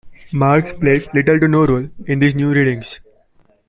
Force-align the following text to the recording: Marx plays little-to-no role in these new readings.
Marx 0.33 0.73
plays 0.73 1.07
little-to-no 1.13 1.65
role 1.67 1.87
in 2.07 2.17
these 2.17 2.33
new 2.33 2.51
readings. 2.51 2.99